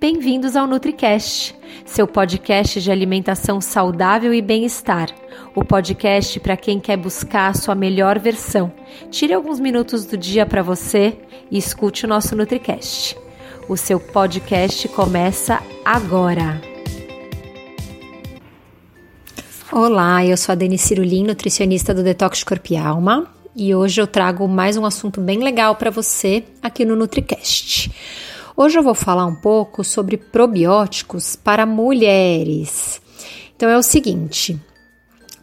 Bem-vindos 0.00 0.54
ao 0.54 0.68
NutriCast, 0.68 1.56
seu 1.84 2.06
podcast 2.06 2.80
de 2.80 2.88
alimentação 2.88 3.60
saudável 3.60 4.32
e 4.32 4.40
bem-estar. 4.40 5.12
O 5.56 5.64
podcast 5.64 6.38
para 6.38 6.56
quem 6.56 6.78
quer 6.78 6.96
buscar 6.96 7.48
a 7.48 7.54
sua 7.54 7.74
melhor 7.74 8.16
versão. 8.16 8.72
Tire 9.10 9.32
alguns 9.32 9.58
minutos 9.58 10.06
do 10.06 10.16
dia 10.16 10.46
para 10.46 10.62
você 10.62 11.18
e 11.50 11.58
escute 11.58 12.04
o 12.04 12.08
nosso 12.08 12.36
NutriCast. 12.36 13.18
O 13.68 13.76
seu 13.76 13.98
podcast 13.98 14.86
começa 14.90 15.60
agora. 15.84 16.62
Olá, 19.72 20.24
eu 20.24 20.36
sou 20.36 20.52
a 20.52 20.54
Dani 20.54 20.78
Cirulim, 20.78 21.24
nutricionista 21.24 21.92
do 21.92 22.04
Detox 22.04 22.44
Corpo 22.44 22.72
e 22.72 22.76
Alma, 22.76 23.26
e 23.56 23.74
hoje 23.74 24.00
eu 24.00 24.06
trago 24.06 24.46
mais 24.46 24.76
um 24.76 24.86
assunto 24.86 25.20
bem 25.20 25.40
legal 25.40 25.74
para 25.74 25.90
você 25.90 26.44
aqui 26.62 26.84
no 26.84 26.94
NutriCast. 26.94 27.90
Hoje 28.60 28.76
eu 28.76 28.82
vou 28.82 28.92
falar 28.92 29.24
um 29.24 29.36
pouco 29.36 29.84
sobre 29.84 30.16
probióticos 30.16 31.36
para 31.36 31.64
mulheres. 31.64 33.00
Então 33.54 33.70
é 33.70 33.78
o 33.78 33.82
seguinte, 33.84 34.58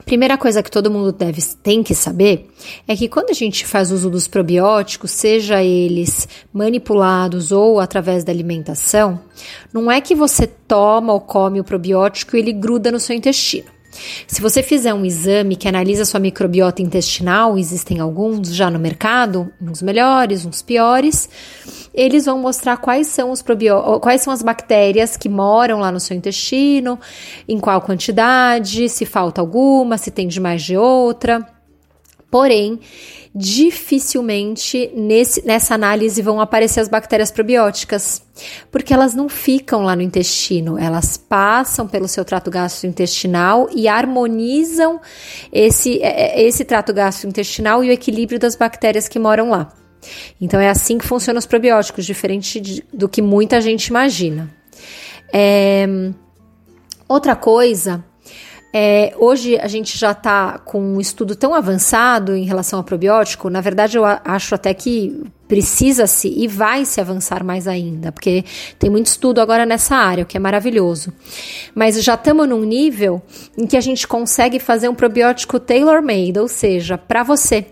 Primeira 0.03 0.37
coisa 0.37 0.61
que 0.61 0.69
todo 0.69 0.91
mundo 0.91 1.11
deve 1.11 1.41
tem 1.63 1.81
que 1.81 1.95
saber 1.95 2.47
é 2.87 2.95
que 2.95 3.07
quando 3.07 3.31
a 3.31 3.33
gente 3.33 3.65
faz 3.65 3.89
uso 3.89 4.07
dos 4.07 4.27
probióticos, 4.27 5.09
seja 5.09 5.63
eles 5.63 6.27
manipulados 6.53 7.51
ou 7.51 7.79
através 7.79 8.23
da 8.23 8.31
alimentação, 8.31 9.19
não 9.73 9.89
é 9.89 9.99
que 10.01 10.13
você 10.13 10.45
toma 10.45 11.11
ou 11.11 11.21
come 11.21 11.59
o 11.59 11.63
probiótico 11.63 12.35
e 12.35 12.39
ele 12.39 12.53
gruda 12.53 12.91
no 12.91 12.99
seu 12.99 13.15
intestino. 13.15 13.73
Se 14.27 14.41
você 14.41 14.61
fizer 14.61 14.93
um 14.93 15.05
exame 15.05 15.55
que 15.55 15.67
analisa 15.67 16.05
sua 16.05 16.19
microbiota 16.19 16.81
intestinal, 16.81 17.57
existem 17.57 17.99
alguns 17.99 18.53
já 18.53 18.69
no 18.69 18.77
mercado, 18.77 19.51
uns 19.61 19.81
melhores, 19.81 20.45
uns 20.45 20.61
piores, 20.61 21.29
eles 21.95 22.25
vão 22.25 22.37
mostrar 22.37 22.77
quais 22.77 23.07
são 23.07 23.31
os 23.31 23.41
probióticos, 23.41 23.99
quais 24.01 24.21
são 24.21 24.33
as 24.33 24.41
bactérias 24.41 25.15
que 25.15 25.29
moram 25.29 25.79
lá 25.79 25.91
no 25.91 25.99
seu 25.99 26.15
intestino, 26.15 26.99
em 27.47 27.57
qual 27.59 27.81
quantidade, 27.81 28.89
se 28.89 29.05
falta 29.05 29.39
alguma, 29.39 29.97
se 29.97 30.11
tem 30.11 30.27
de 30.27 30.39
mais 30.41 30.61
de 30.61 30.75
outra. 30.75 31.47
Porém, 32.29 32.81
dificilmente 33.33 34.91
nesse, 34.93 35.45
nessa 35.45 35.73
análise 35.73 36.21
vão 36.21 36.41
aparecer 36.41 36.81
as 36.81 36.89
bactérias 36.89 37.31
probióticas, 37.31 38.21
porque 38.69 38.93
elas 38.93 39.13
não 39.13 39.29
ficam 39.29 39.83
lá 39.83 39.95
no 39.95 40.01
intestino, 40.01 40.77
elas 40.77 41.15
passam 41.15 41.87
pelo 41.87 42.09
seu 42.09 42.25
trato 42.25 42.51
gastrointestinal 42.51 43.69
e 43.73 43.87
harmonizam 43.87 44.99
esse, 45.51 46.01
é, 46.01 46.41
é, 46.41 46.43
esse 46.43 46.65
trato 46.65 46.93
gastrointestinal 46.93 47.83
e 47.85 47.89
o 47.89 47.91
equilíbrio 47.93 48.39
das 48.39 48.55
bactérias 48.55 49.07
que 49.07 49.19
moram 49.19 49.49
lá. 49.49 49.84
Então 50.39 50.59
é 50.59 50.69
assim 50.69 50.97
que 50.97 51.07
funcionam 51.07 51.39
os 51.39 51.45
probióticos, 51.45 52.05
diferente 52.05 52.59
de, 52.59 52.83
do 52.93 53.07
que 53.07 53.21
muita 53.21 53.61
gente 53.61 53.87
imagina. 53.87 54.49
É, 55.33 55.87
outra 57.07 57.35
coisa 57.35 58.03
é, 58.77 59.13
hoje 59.17 59.57
a 59.57 59.67
gente 59.67 59.97
já 59.97 60.11
está 60.11 60.59
com 60.59 60.81
um 60.81 60.99
estudo 60.99 61.33
tão 61.33 61.55
avançado 61.55 62.35
em 62.35 62.43
relação 62.43 62.77
ao 62.77 62.83
probiótico, 62.83 63.49
na 63.49 63.61
verdade 63.61 63.97
eu 63.97 64.03
acho 64.03 64.53
até 64.53 64.73
que 64.73 65.23
precisa-se 65.47 66.27
e 66.27 66.45
vai 66.45 66.83
se 66.83 66.99
avançar 66.99 67.41
mais 67.41 67.69
ainda, 67.69 68.11
porque 68.11 68.43
tem 68.77 68.89
muito 68.89 69.05
estudo 69.05 69.39
agora 69.39 69.65
nessa 69.65 69.95
área, 69.95 70.25
o 70.25 70.27
que 70.27 70.35
é 70.35 70.41
maravilhoso. 70.41 71.13
Mas 71.73 72.03
já 72.03 72.15
estamos 72.15 72.49
num 72.49 72.65
nível 72.65 73.21
em 73.57 73.65
que 73.65 73.77
a 73.77 73.81
gente 73.81 74.05
consegue 74.05 74.59
fazer 74.59 74.89
um 74.89 74.95
probiótico 74.95 75.57
tailor-made, 75.57 76.37
ou 76.37 76.49
seja, 76.49 76.97
para 76.97 77.23
você. 77.23 77.67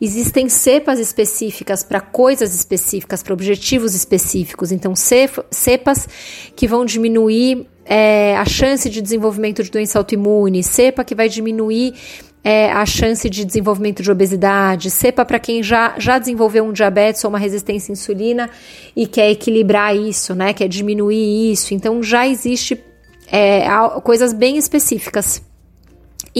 Existem 0.00 0.48
cepas 0.48 0.98
específicas 0.98 1.82
para 1.82 2.00
coisas 2.00 2.54
específicas, 2.54 3.22
para 3.22 3.32
objetivos 3.32 3.94
específicos. 3.94 4.72
Então, 4.72 4.94
cepas 4.94 6.08
que 6.54 6.66
vão 6.66 6.84
diminuir 6.84 7.66
é, 7.84 8.36
a 8.36 8.44
chance 8.44 8.88
de 8.88 9.00
desenvolvimento 9.00 9.62
de 9.62 9.70
doença 9.70 9.98
autoimune, 9.98 10.62
cepa 10.62 11.02
que 11.02 11.14
vai 11.14 11.28
diminuir 11.28 11.94
é, 12.44 12.70
a 12.70 12.86
chance 12.86 13.28
de 13.28 13.44
desenvolvimento 13.44 14.02
de 14.02 14.10
obesidade, 14.10 14.90
cepa 14.90 15.24
para 15.24 15.38
quem 15.38 15.62
já, 15.62 15.94
já 15.98 16.18
desenvolveu 16.18 16.64
um 16.64 16.72
diabetes 16.72 17.24
ou 17.24 17.30
uma 17.30 17.38
resistência 17.38 17.90
à 17.90 17.94
insulina 17.94 18.50
e 18.94 19.06
quer 19.06 19.30
equilibrar 19.30 19.96
isso, 19.96 20.34
né? 20.34 20.52
Quer 20.52 20.68
diminuir 20.68 21.52
isso. 21.52 21.74
Então 21.74 22.02
já 22.02 22.28
existe 22.28 22.82
é, 23.30 23.66
coisas 24.02 24.32
bem 24.32 24.56
específicas. 24.56 25.42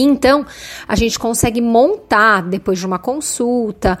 Então, 0.01 0.45
a 0.87 0.95
gente 0.95 1.17
consegue 1.17 1.61
montar, 1.61 2.41
depois 2.41 2.79
de 2.79 2.85
uma 2.85 2.99
consulta, 2.99 3.97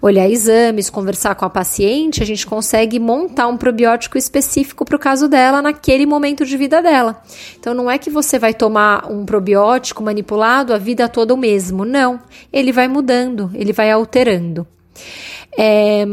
olhar 0.00 0.28
exames, 0.28 0.90
conversar 0.90 1.34
com 1.34 1.44
a 1.44 1.50
paciente, 1.50 2.22
a 2.22 2.26
gente 2.26 2.46
consegue 2.46 2.98
montar 2.98 3.46
um 3.48 3.56
probiótico 3.56 4.16
específico 4.18 4.84
para 4.84 4.96
o 4.96 4.98
caso 4.98 5.28
dela 5.28 5.62
naquele 5.62 6.06
momento 6.06 6.44
de 6.44 6.56
vida 6.56 6.82
dela. 6.82 7.22
Então, 7.58 7.74
não 7.74 7.90
é 7.90 7.98
que 7.98 8.10
você 8.10 8.38
vai 8.38 8.54
tomar 8.54 9.10
um 9.10 9.24
probiótico 9.24 10.02
manipulado 10.02 10.74
a 10.74 10.78
vida 10.78 11.08
toda 11.08 11.34
o 11.34 11.36
mesmo, 11.36 11.84
não. 11.84 12.20
Ele 12.52 12.72
vai 12.72 12.88
mudando, 12.88 13.50
ele 13.54 13.72
vai 13.72 13.90
alterando. 13.90 14.66
É, 15.56 16.04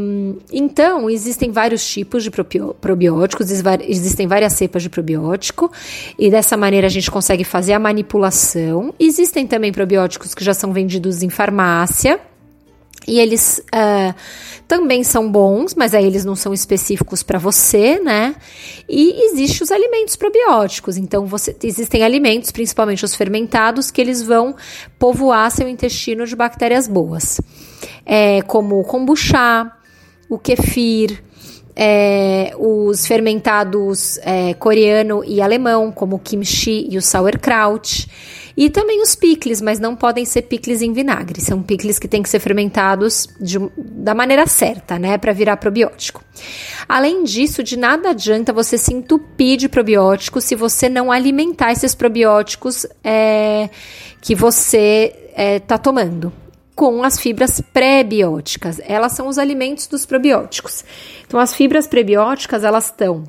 então, 0.52 1.08
existem 1.08 1.50
vários 1.50 1.86
tipos 1.86 2.22
de 2.22 2.30
probióticos, 2.30 3.50
existem 3.50 4.26
várias 4.26 4.52
cepas 4.52 4.82
de 4.82 4.90
probiótico, 4.90 5.70
e 6.18 6.30
dessa 6.30 6.56
maneira 6.56 6.86
a 6.86 6.90
gente 6.90 7.10
consegue 7.10 7.44
fazer 7.44 7.72
a 7.72 7.78
manipulação. 7.78 8.94
Existem 8.98 9.46
também 9.46 9.72
probióticos 9.72 10.34
que 10.34 10.44
já 10.44 10.52
são 10.52 10.72
vendidos 10.72 11.22
em 11.22 11.30
farmácia. 11.30 12.20
E 13.08 13.18
eles 13.18 13.62
uh, 13.74 14.14
também 14.68 15.02
são 15.02 15.32
bons, 15.32 15.74
mas 15.74 15.94
aí 15.94 16.04
eles 16.04 16.22
não 16.22 16.36
são 16.36 16.52
específicos 16.52 17.22
para 17.22 17.38
você, 17.38 17.98
né? 17.98 18.36
E 18.86 19.24
existem 19.24 19.64
os 19.64 19.70
alimentos 19.72 20.16
probióticos. 20.16 20.98
Então, 20.98 21.24
você, 21.24 21.56
existem 21.64 22.04
alimentos, 22.04 22.52
principalmente 22.52 23.02
os 23.02 23.14
fermentados, 23.14 23.90
que 23.90 24.02
eles 24.02 24.22
vão 24.22 24.54
povoar 24.98 25.50
seu 25.50 25.66
intestino 25.66 26.26
de 26.26 26.36
bactérias 26.36 26.86
boas 26.86 27.40
é, 28.04 28.42
como 28.42 28.80
o 28.80 28.84
kombucha, 28.84 29.70
o 30.28 30.38
kefir, 30.38 31.22
é, 31.74 32.52
os 32.58 33.06
fermentados 33.06 34.18
é, 34.18 34.54
coreano 34.54 35.24
e 35.24 35.40
alemão, 35.40 35.90
como 35.90 36.16
o 36.16 36.18
kimchi 36.18 36.86
e 36.90 36.98
o 36.98 37.02
sauerkraut, 37.02 38.08
e 38.56 38.68
também 38.68 39.00
os 39.00 39.14
picles, 39.14 39.62
mas 39.62 39.78
não 39.78 39.96
podem 39.96 40.24
ser 40.26 40.42
picles 40.42 40.82
em 40.82 40.92
vinagre, 40.92 41.40
são 41.40 41.62
picles 41.62 41.98
que 41.98 42.06
têm 42.06 42.22
que 42.22 42.28
ser 42.28 42.40
fermentados 42.40 43.28
de, 43.40 43.58
da 43.78 44.14
maneira 44.14 44.46
certa, 44.46 44.98
né, 44.98 45.16
para 45.16 45.32
virar 45.32 45.56
probiótico. 45.56 46.22
Além 46.86 47.24
disso, 47.24 47.62
de 47.62 47.78
nada 47.78 48.10
adianta 48.10 48.52
você 48.52 48.76
se 48.76 48.92
entupir 48.92 49.56
de 49.56 49.68
probióticos 49.68 50.44
se 50.44 50.54
você 50.54 50.88
não 50.88 51.10
alimentar 51.10 51.72
esses 51.72 51.94
probióticos 51.94 52.84
é, 53.02 53.70
que 54.20 54.34
você 54.34 55.14
está 55.56 55.76
é, 55.76 55.78
tomando 55.78 56.30
com 56.80 57.04
as 57.04 57.20
fibras 57.20 57.60
pré-bióticas. 57.60 58.80
Elas 58.86 59.12
são 59.12 59.28
os 59.28 59.36
alimentos 59.36 59.86
dos 59.86 60.06
probióticos. 60.06 60.82
Então, 61.26 61.38
as 61.38 61.54
fibras 61.54 61.86
prebióticas, 61.86 62.64
elas 62.64 62.86
estão 62.86 63.24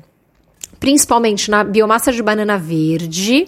principalmente 0.80 1.50
na 1.50 1.62
biomassa 1.62 2.10
de 2.10 2.22
banana 2.22 2.56
verde, 2.56 3.46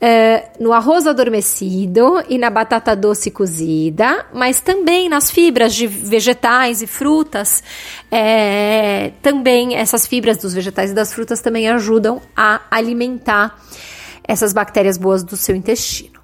uh, 0.00 0.64
no 0.64 0.72
arroz 0.72 1.06
adormecido 1.06 2.24
e 2.30 2.38
na 2.38 2.48
batata 2.48 2.96
doce 2.96 3.30
cozida, 3.30 4.24
mas 4.32 4.62
também 4.62 5.06
nas 5.06 5.30
fibras 5.30 5.74
de 5.74 5.86
vegetais 5.86 6.80
e 6.80 6.86
frutas. 6.86 7.62
É, 8.10 9.12
também 9.20 9.76
essas 9.76 10.06
fibras 10.06 10.38
dos 10.38 10.54
vegetais 10.54 10.92
e 10.92 10.94
das 10.94 11.12
frutas 11.12 11.42
também 11.42 11.68
ajudam 11.68 12.22
a 12.34 12.62
alimentar 12.70 13.60
essas 14.26 14.54
bactérias 14.54 14.96
boas 14.96 15.22
do 15.22 15.36
seu 15.36 15.54
intestino. 15.54 16.19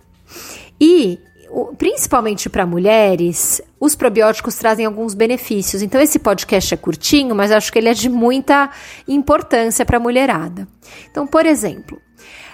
Principalmente 1.79 2.51
para 2.51 2.67
mulheres, 2.67 3.63
os 3.81 3.95
probióticos 3.95 4.57
trazem 4.57 4.85
alguns 4.85 5.15
benefícios. 5.15 5.81
Então, 5.81 6.01
esse 6.01 6.19
podcast 6.19 6.75
é 6.75 6.77
curtinho, 6.77 7.35
mas 7.35 7.51
acho 7.51 7.73
que 7.73 7.79
ele 7.79 7.89
é 7.89 7.95
de 7.95 8.09
muita 8.11 8.71
importância 9.09 9.85
para 9.85 9.97
a 9.97 10.01
mulherada. 10.01 10.69
Então, 11.11 11.27
por 11.27 11.47
exemplo, 11.47 11.99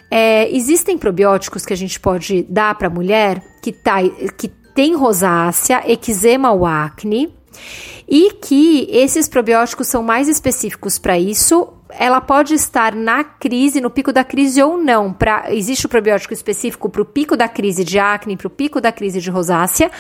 é, 0.09 0.49
existem 0.55 0.97
probióticos 0.97 1.67
que 1.67 1.73
a 1.73 1.77
gente 1.77 1.99
pode 1.99 2.43
dar 2.45 2.77
para 2.77 2.87
a 2.87 2.91
mulher 2.91 3.43
que, 3.63 3.73
tá, 3.73 3.97
que 4.37 4.49
tem 4.75 4.95
rosácea, 4.95 5.83
eczema 5.91 6.53
ou 6.53 6.65
acne, 6.65 7.35
e 8.09 8.35
que 8.35 8.87
esses 8.91 9.29
probióticos 9.29 9.87
são 9.87 10.03
mais 10.03 10.29
específicos 10.29 10.99
para 10.99 11.19
isso 11.19 11.72
ela 11.99 12.21
pode 12.21 12.55
estar 12.55 12.95
na 12.95 13.25
crise, 13.25 13.81
no 13.81 13.91
pico 13.91 14.13
da 14.13 14.25
crise 14.25 14.63
ou 14.63 14.77
não. 14.77 15.13
Pra, 15.13 15.53
existe 15.55 15.87
o 15.87 15.89
probiótico 15.89 16.33
específico 16.33 16.89
para 16.89 17.03
o 17.03 17.05
pico 17.05 17.37
da 17.37 17.49
crise 17.49 17.85
de 17.85 17.99
acne, 17.99 18.37
para 18.37 18.47
o 18.47 18.51
pico 18.51 18.81
da 18.81 18.93
crise 18.93 19.21
de 19.21 19.31
rosácea, 19.31 19.91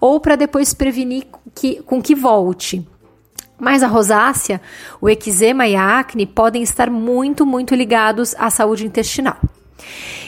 ou 0.00 0.20
para 0.20 0.36
depois 0.36 0.74
prevenir 0.74 1.26
que, 1.54 1.82
com 1.82 2.02
que 2.02 2.14
volte. 2.14 2.86
Mas 3.58 3.82
a 3.82 3.86
rosácea, 3.86 4.60
o 5.00 5.08
eczema 5.08 5.68
e 5.68 5.76
a 5.76 5.98
acne 6.00 6.26
podem 6.26 6.62
estar 6.62 6.90
muito, 6.90 7.46
muito 7.46 7.74
ligados 7.74 8.34
à 8.38 8.50
saúde 8.50 8.86
intestinal. 8.86 9.36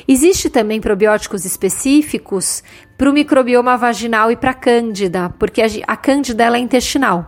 Existe 0.06 0.50
também 0.50 0.80
probióticos 0.80 1.44
específicos 1.44 2.62
para 2.98 3.10
o 3.10 3.12
microbioma 3.12 3.76
vaginal 3.76 4.30
e 4.30 4.36
para 4.36 4.50
a 4.50 4.54
cândida, 4.54 5.30
porque 5.38 5.62
a, 5.62 5.66
a 5.86 5.96
cândida 5.96 6.44
é 6.44 6.58
intestinal. 6.58 7.26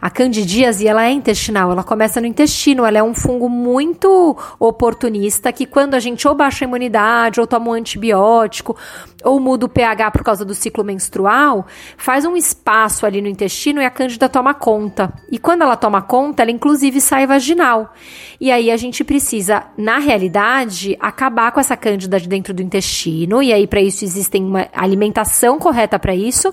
A 0.00 0.10
candidíase, 0.10 0.86
ela 0.86 1.04
é 1.04 1.10
intestinal, 1.10 1.72
ela 1.72 1.82
começa 1.82 2.20
no 2.20 2.26
intestino, 2.26 2.84
ela 2.84 2.98
é 2.98 3.02
um 3.02 3.14
fungo 3.14 3.48
muito 3.48 4.36
oportunista 4.58 5.52
que 5.52 5.66
quando 5.66 5.94
a 5.94 6.00
gente 6.00 6.26
ou 6.26 6.34
baixa 6.34 6.64
a 6.64 6.68
imunidade, 6.68 7.40
ou 7.40 7.46
toma 7.46 7.70
um 7.70 7.72
antibiótico, 7.72 8.76
ou 9.24 9.40
muda 9.40 9.66
o 9.66 9.68
pH 9.68 10.10
por 10.10 10.22
causa 10.22 10.44
do 10.44 10.54
ciclo 10.54 10.84
menstrual, 10.84 11.66
faz 11.96 12.24
um 12.24 12.36
espaço 12.36 13.04
ali 13.04 13.20
no 13.20 13.28
intestino 13.28 13.82
e 13.82 13.84
a 13.84 13.90
cândida 13.90 14.28
toma 14.28 14.54
conta. 14.54 15.12
E 15.30 15.38
quando 15.38 15.62
ela 15.62 15.76
toma 15.76 16.00
conta, 16.02 16.42
ela 16.42 16.50
inclusive 16.50 17.00
sai 17.00 17.26
vaginal. 17.26 17.92
E 18.40 18.50
aí 18.50 18.70
a 18.70 18.76
gente 18.76 19.02
precisa, 19.02 19.64
na 19.76 19.98
realidade, 19.98 20.96
acabar 21.00 21.50
com 21.50 21.60
essa 21.60 21.76
cândida 21.76 22.20
de 22.20 22.28
dentro 22.28 22.54
do 22.54 22.62
intestino, 22.62 23.42
e 23.42 23.52
aí 23.52 23.66
para 23.66 23.80
isso 23.80 24.04
existem 24.04 24.44
uma 24.44 24.68
alimentação 24.72 25.58
correta 25.58 25.98
para 25.98 26.14
isso 26.14 26.52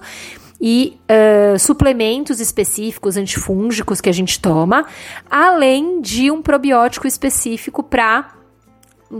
e 0.59 0.97
uh, 1.09 1.59
suplementos 1.59 2.39
específicos 2.39 3.17
antifúngicos 3.17 4.01
que 4.01 4.09
a 4.09 4.13
gente 4.13 4.39
toma, 4.39 4.85
além 5.29 6.01
de 6.01 6.31
um 6.31 6.41
probiótico 6.41 7.07
específico 7.07 7.83
para 7.83 8.35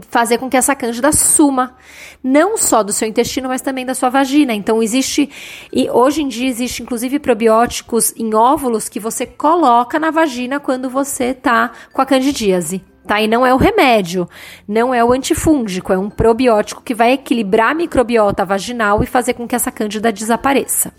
fazer 0.10 0.38
com 0.38 0.50
que 0.50 0.58
essa 0.58 0.76
cândida 0.76 1.12
suma, 1.12 1.76
não 2.24 2.58
só 2.58 2.82
do 2.84 2.92
seu 2.92 3.08
intestino, 3.08 3.48
mas 3.48 3.62
também 3.62 3.86
da 3.86 3.94
sua 3.94 4.10
vagina. 4.10 4.54
Então 4.54 4.82
existe 4.82 5.30
e 5.72 5.90
hoje 5.90 6.22
em 6.22 6.28
dia 6.28 6.50
existe 6.50 6.82
inclusive 6.82 7.20
probióticos 7.20 8.14
em 8.18 8.34
óvulos 8.34 8.90
que 8.90 9.00
você 9.00 9.26
coloca 9.26 10.00
na 10.00 10.12
vagina 10.12 10.60
quando 10.60 10.90
você 10.90 11.34
tá 11.34 11.72
com 11.94 12.02
a 12.02 12.06
candidíase. 12.06 12.84
Tá? 13.06 13.22
E 13.22 13.28
não 13.28 13.46
é 13.46 13.54
o 13.54 13.58
remédio, 13.58 14.28
não 14.68 14.92
é 14.92 15.04
o 15.04 15.14
antifúngico, 15.14 15.94
é 15.94 15.98
um 15.98 16.10
probiótico 16.10 16.82
que 16.82 16.96
vai 16.96 17.12
equilibrar 17.12 17.70
a 17.70 17.76
microbiota 17.76 18.44
vaginal 18.44 19.04
e 19.04 19.06
fazer 19.06 19.36
com 19.36 19.48
que 19.48 19.56
essa 19.56 19.72
cândida 19.72 20.12
desapareça. 20.12 20.92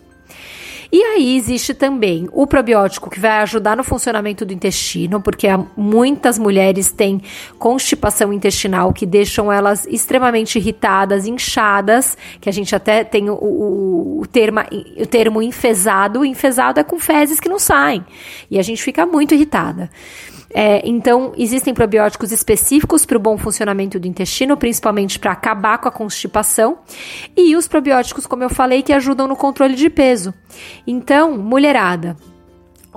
E 0.90 1.02
aí 1.02 1.36
existe 1.36 1.74
também 1.74 2.28
o 2.32 2.46
probiótico 2.46 3.10
que 3.10 3.18
vai 3.18 3.38
ajudar 3.38 3.76
no 3.76 3.84
funcionamento 3.84 4.44
do 4.44 4.52
intestino, 4.52 5.20
porque 5.20 5.48
muitas 5.76 6.38
mulheres 6.38 6.92
têm 6.92 7.20
constipação 7.58 8.32
intestinal 8.32 8.92
que 8.92 9.04
deixam 9.04 9.52
elas 9.52 9.86
extremamente 9.86 10.58
irritadas, 10.58 11.26
inchadas, 11.26 12.16
que 12.40 12.48
a 12.48 12.52
gente 12.52 12.74
até 12.74 13.04
tem 13.04 13.28
o, 13.28 13.34
o, 13.34 14.20
o, 14.20 14.26
termo, 14.26 14.60
o 14.96 15.06
termo 15.06 15.42
enfesado. 15.42 16.24
Enfesado 16.24 16.80
é 16.80 16.84
com 16.84 16.98
fezes 16.98 17.40
que 17.40 17.48
não 17.48 17.58
saem. 17.58 18.04
E 18.50 18.58
a 18.58 18.62
gente 18.62 18.82
fica 18.82 19.04
muito 19.04 19.34
irritada. 19.34 19.90
É, 20.58 20.80
então, 20.88 21.34
existem 21.36 21.74
probióticos 21.74 22.32
específicos 22.32 23.04
para 23.04 23.18
o 23.18 23.20
bom 23.20 23.36
funcionamento 23.36 24.00
do 24.00 24.06
intestino, 24.06 24.56
principalmente 24.56 25.18
para 25.18 25.32
acabar 25.32 25.76
com 25.76 25.86
a 25.86 25.92
constipação, 25.92 26.78
e 27.36 27.54
os 27.54 27.68
probióticos, 27.68 28.26
como 28.26 28.42
eu 28.42 28.48
falei, 28.48 28.82
que 28.82 28.94
ajudam 28.94 29.28
no 29.28 29.36
controle 29.36 29.74
de 29.74 29.90
peso. 29.90 30.32
Então, 30.86 31.36
mulherada, 31.36 32.16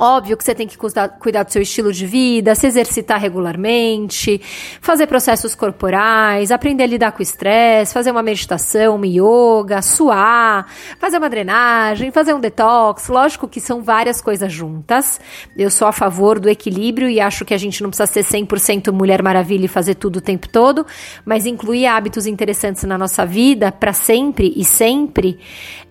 Óbvio 0.02 0.38
que 0.38 0.46
você 0.46 0.56
tem 0.56 0.66
que 0.66 0.78
cuidar, 0.78 1.10
cuidar 1.10 1.44
do 1.44 1.52
seu 1.52 1.62
estilo 1.62 1.92
de 1.92 2.06
vida, 2.06 2.56
se 2.56 2.66
exercitar 2.66 3.20
regularmente, 3.20 4.40
fazer 4.80 5.08
processos 5.08 5.54
corporais, 5.54 6.52
aprender 6.52 6.84
a 6.84 6.88
lidar 6.88 7.12
com 7.12 7.20
o 7.20 7.22
estresse, 7.22 7.94
fazer 7.94 8.10
uma 8.10 8.24
meditação, 8.24 8.96
uma 8.96 9.06
yoga, 9.06 9.82
suar, 9.82 10.68
fazer 10.98 11.18
uma 11.18 11.30
drenagem, 11.30 12.12
fazer 12.12 12.34
um 12.34 12.40
detox. 12.40 13.10
Lógico 13.10 13.46
que 13.46 13.60
são 13.60 13.84
várias 13.84 14.22
coisas 14.22 14.54
juntas. 14.54 15.20
Eu 15.58 15.70
sou 15.70 15.86
a 15.86 15.92
favor 15.92 16.40
do 16.40 16.48
equilíbrio 16.48 17.10
e 17.10 17.20
acho 17.20 17.44
que 17.44 17.54
a 17.54 17.58
gente 17.58 17.84
não 17.84 17.90
precisa 17.90 18.08
ser 18.08 18.24
100% 18.24 18.94
mulher 18.94 19.22
maravilha 19.22 19.66
e 19.66 19.68
fazer 19.68 19.96
tudo 19.96 20.20
o 20.20 20.22
tempo 20.22 20.48
todo, 20.48 20.86
mas 21.26 21.46
incluir 21.46 21.88
hábitos 21.88 22.26
interessantes 22.26 22.86
na 22.86 22.98
nossa 22.98 23.26
vida 23.26 23.70
para 23.70 23.92
sempre 23.92 24.54
e 24.56 24.64
sempre 24.64 25.38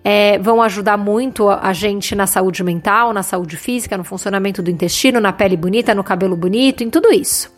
é, 0.03 0.39
vão 0.39 0.61
ajudar 0.61 0.97
muito 0.97 1.49
a 1.49 1.73
gente 1.73 2.15
na 2.15 2.25
saúde 2.25 2.63
mental, 2.63 3.13
na 3.13 3.21
saúde 3.21 3.57
física, 3.57 3.98
no 3.99 4.03
funcionamento 4.03 4.63
do 4.63 4.71
intestino, 4.71 5.19
na 5.19 5.31
pele 5.31 5.55
bonita, 5.55 5.93
no 5.93 6.03
cabelo 6.03 6.35
bonito, 6.35 6.83
em 6.83 6.89
tudo 6.89 7.13
isso. 7.13 7.51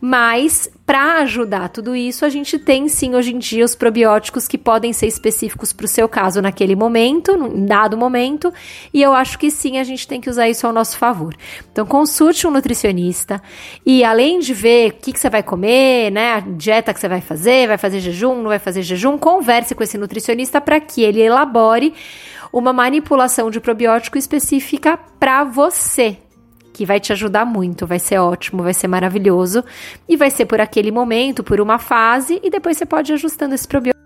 Mas, 0.00 0.68
para 0.84 1.20
ajudar 1.20 1.70
tudo 1.70 1.96
isso, 1.96 2.24
a 2.24 2.28
gente 2.28 2.58
tem 2.58 2.86
sim 2.86 3.14
hoje 3.14 3.34
em 3.34 3.38
dia 3.38 3.64
os 3.64 3.74
probióticos 3.74 4.46
que 4.46 4.58
podem 4.58 4.92
ser 4.92 5.06
específicos 5.06 5.72
para 5.72 5.86
o 5.86 5.88
seu 5.88 6.06
caso 6.06 6.42
naquele 6.42 6.76
momento, 6.76 7.32
em 7.32 7.64
dado 7.64 7.96
momento, 7.96 8.52
e 8.92 9.02
eu 9.02 9.14
acho 9.14 9.38
que 9.38 9.50
sim, 9.50 9.78
a 9.78 9.84
gente 9.84 10.06
tem 10.06 10.20
que 10.20 10.28
usar 10.28 10.48
isso 10.48 10.66
ao 10.66 10.72
nosso 10.72 10.98
favor. 10.98 11.34
Então, 11.72 11.86
consulte 11.86 12.46
um 12.46 12.50
nutricionista 12.50 13.40
e 13.86 14.04
além 14.04 14.38
de 14.38 14.52
ver 14.52 14.90
o 14.90 14.94
que, 14.94 15.12
que 15.12 15.18
você 15.18 15.30
vai 15.30 15.42
comer, 15.42 16.10
né, 16.12 16.34
a 16.34 16.40
dieta 16.40 16.92
que 16.92 17.00
você 17.00 17.08
vai 17.08 17.22
fazer, 17.22 17.66
vai 17.66 17.78
fazer 17.78 18.00
jejum, 18.00 18.36
não 18.36 18.48
vai 18.48 18.58
fazer 18.58 18.82
jejum, 18.82 19.16
converse 19.16 19.74
com 19.74 19.82
esse 19.82 19.96
nutricionista 19.96 20.60
para 20.60 20.78
que 20.78 21.02
ele 21.02 21.22
elabore 21.22 21.94
uma 22.52 22.72
manipulação 22.72 23.50
de 23.50 23.60
probiótico 23.60 24.18
específica 24.18 24.98
para 25.18 25.44
você, 25.44 26.18
que 26.72 26.84
vai 26.84 27.00
te 27.00 27.12
ajudar 27.12 27.44
muito, 27.44 27.86
vai 27.86 27.98
ser 27.98 28.18
ótimo, 28.18 28.62
vai 28.62 28.74
ser 28.74 28.88
maravilhoso. 28.88 29.64
E 30.08 30.16
vai 30.16 30.30
ser 30.30 30.46
por 30.46 30.60
aquele 30.60 30.90
momento, 30.90 31.42
por 31.42 31.60
uma 31.60 31.78
fase 31.78 32.40
e 32.42 32.50
depois 32.50 32.76
você 32.76 32.84
pode 32.84 33.12
ir 33.12 33.14
ajustando 33.14 33.54
esse 33.54 33.66
probiótico 33.66 33.96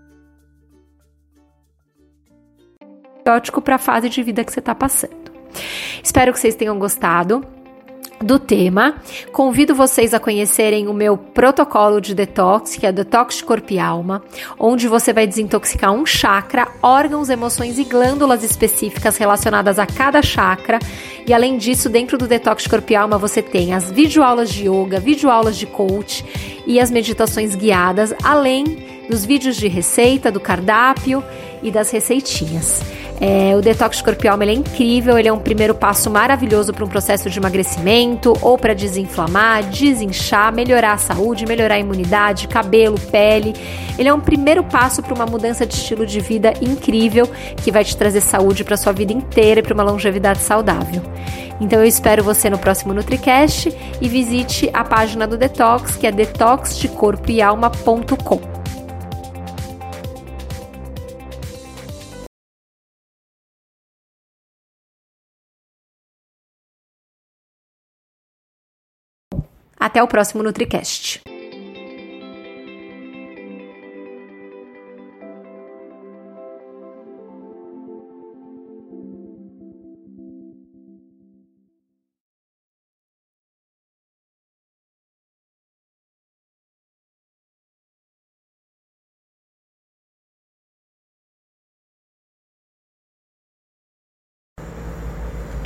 para 3.61 3.75
a 3.75 3.79
fase 3.79 4.09
de 4.09 4.23
vida 4.23 4.43
que 4.43 4.51
você 4.51 4.59
está 4.59 4.73
passando. 4.73 5.31
Espero 6.03 6.33
que 6.33 6.39
vocês 6.39 6.55
tenham 6.55 6.79
gostado 6.79 7.45
do 8.23 8.39
tema. 8.39 8.95
Convido 9.31 9.73
vocês 9.73 10.13
a 10.13 10.19
conhecerem 10.19 10.87
o 10.87 10.93
meu 10.93 11.17
protocolo 11.17 11.99
de 11.99 12.13
detox, 12.13 12.75
que 12.75 12.85
é 12.85 12.91
Detox 12.91 13.37
de 13.37 13.43
Corpo 13.43 13.73
e 13.73 13.79
Alma, 13.79 14.23
onde 14.59 14.87
você 14.87 15.11
vai 15.11 15.25
desintoxicar 15.27 15.91
um 15.91 16.05
chakra, 16.05 16.67
órgãos, 16.81 17.29
emoções 17.29 17.79
e 17.79 17.83
glândulas 17.83 18.43
específicas 18.43 19.17
relacionadas 19.17 19.79
a 19.79 19.85
cada 19.85 20.21
chakra. 20.21 20.79
E 21.25 21.33
além 21.33 21.57
disso, 21.57 21.89
dentro 21.89 22.17
do 22.17 22.27
Detox 22.27 22.63
de 22.63 22.69
Corpo 22.69 22.91
e 22.91 22.95
Alma, 22.95 23.17
você 23.17 23.41
tem 23.41 23.73
as 23.73 23.91
videoaulas 23.91 24.49
de 24.49 24.67
yoga, 24.67 24.99
videoaulas 24.99 25.57
de 25.57 25.65
coach 25.65 26.25
e 26.65 26.79
as 26.79 26.91
meditações 26.91 27.55
guiadas, 27.55 28.13
além 28.23 29.00
dos 29.11 29.25
vídeos 29.25 29.57
de 29.57 29.67
receita, 29.67 30.31
do 30.31 30.39
cardápio 30.39 31.21
e 31.61 31.69
das 31.69 31.91
receitinhas. 31.91 32.81
É, 33.23 33.55
o 33.55 33.61
detox 33.61 34.01
corporal 34.01 34.41
é 34.41 34.51
incrível, 34.51 35.15
ele 35.15 35.27
é 35.27 35.33
um 35.33 35.37
primeiro 35.37 35.75
passo 35.75 36.09
maravilhoso 36.09 36.73
para 36.73 36.83
um 36.83 36.87
processo 36.87 37.29
de 37.29 37.37
emagrecimento 37.37 38.33
ou 38.41 38.57
para 38.57 38.73
desinflamar, 38.73 39.63
desinchar, 39.65 40.51
melhorar 40.51 40.93
a 40.93 40.97
saúde, 40.97 41.45
melhorar 41.45 41.75
a 41.75 41.79
imunidade, 41.79 42.47
cabelo, 42.47 42.99
pele. 42.99 43.53
Ele 43.99 44.09
é 44.09 44.13
um 44.13 44.19
primeiro 44.19 44.63
passo 44.63 45.03
para 45.03 45.13
uma 45.13 45.27
mudança 45.27 45.67
de 45.67 45.75
estilo 45.75 46.03
de 46.03 46.19
vida 46.19 46.51
incrível 46.59 47.29
que 47.57 47.71
vai 47.71 47.83
te 47.83 47.95
trazer 47.95 48.21
saúde 48.21 48.63
para 48.63 48.75
sua 48.75 48.91
vida 48.91 49.13
inteira 49.13 49.59
e 49.59 49.63
para 49.63 49.75
uma 49.75 49.83
longevidade 49.83 50.39
saudável. 50.39 51.03
Então 51.59 51.79
eu 51.79 51.85
espero 51.85 52.23
você 52.23 52.49
no 52.49 52.57
próximo 52.57 52.91
NutriCast 52.91 53.71
e 54.01 54.09
visite 54.09 54.67
a 54.73 54.83
página 54.83 55.27
do 55.27 55.37
Detox, 55.37 55.95
que 55.95 56.07
é 56.07 56.11
detoxdecorpoealma.com. 56.11 58.60
Até 69.91 70.01
o 70.01 70.07
próximo 70.07 70.41
NutriCast. 70.41 71.30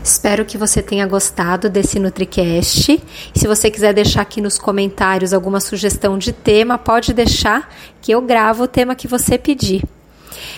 Espero 0.05 0.45
que 0.45 0.55
você 0.55 0.83
tenha 0.83 1.07
gostado 1.07 1.67
desse 1.67 1.97
NutriCast. 1.97 3.01
Se 3.33 3.47
você 3.47 3.71
quiser 3.71 3.91
deixar 3.91 4.21
aqui 4.21 4.39
nos 4.39 4.59
comentários 4.59 5.33
alguma 5.33 5.59
sugestão 5.59 6.15
de 6.15 6.31
tema, 6.31 6.77
pode 6.77 7.11
deixar 7.11 7.73
que 7.99 8.11
eu 8.11 8.21
gravo 8.21 8.65
o 8.65 8.67
tema 8.67 8.93
que 8.93 9.07
você 9.07 9.35
pedir. 9.35 9.83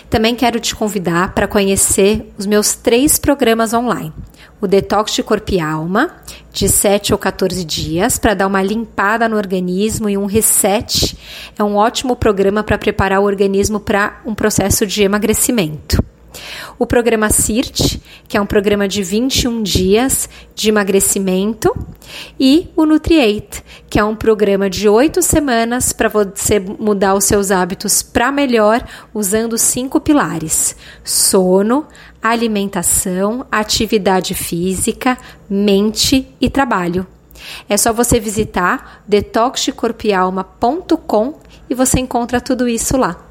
Também 0.09 0.35
quero 0.35 0.59
te 0.59 0.75
convidar 0.75 1.33
para 1.33 1.47
conhecer 1.47 2.29
os 2.37 2.45
meus 2.45 2.75
três 2.75 3.17
programas 3.17 3.73
online. 3.73 4.11
O 4.59 4.67
Detox 4.67 5.13
de 5.13 5.23
Corpo 5.23 5.53
e 5.53 5.61
Alma, 5.61 6.17
de 6.51 6.67
7 6.67 7.13
ou 7.13 7.17
14 7.17 7.63
dias, 7.63 8.19
para 8.19 8.33
dar 8.33 8.47
uma 8.47 8.61
limpada 8.61 9.29
no 9.29 9.37
organismo 9.37 10.09
e 10.09 10.17
um 10.17 10.25
reset. 10.25 11.17
É 11.57 11.63
um 11.63 11.77
ótimo 11.77 12.17
programa 12.17 12.65
para 12.65 12.77
preparar 12.77 13.21
o 13.21 13.25
organismo 13.25 13.79
para 13.79 14.19
um 14.25 14.35
processo 14.35 14.85
de 14.85 15.03
emagrecimento. 15.03 16.03
O 16.77 16.85
programa 16.85 17.29
CIRT, 17.29 18.01
que 18.27 18.37
é 18.37 18.41
um 18.41 18.45
programa 18.45 18.87
de 18.87 19.03
21 19.03 19.63
dias 19.63 20.29
de 20.55 20.69
emagrecimento, 20.69 21.75
e 22.39 22.69
o 22.75 22.85
Nutriate, 22.85 23.63
que 23.89 23.99
é 23.99 24.03
um 24.03 24.15
programa 24.15 24.69
de 24.69 24.87
8 24.87 25.21
semanas 25.21 25.91
para 25.93 26.09
você 26.09 26.59
mudar 26.59 27.15
os 27.15 27.25
seus 27.25 27.51
hábitos 27.51 28.01
para 28.01 28.31
melhor 28.31 28.81
usando 29.13 29.57
cinco 29.57 29.99
pilares: 29.99 30.75
sono, 31.03 31.85
alimentação, 32.21 33.45
atividade 33.51 34.33
física, 34.33 35.17
mente 35.49 36.27
e 36.39 36.49
trabalho. 36.49 37.05
É 37.69 37.77
só 37.77 37.93
você 37.93 38.19
visitar 38.19 39.03
detoxcorpialma.com 39.07 41.39
e 41.69 41.75
você 41.75 41.99
encontra 41.99 42.41
tudo 42.41 42.67
isso 42.67 42.97
lá. 42.97 43.26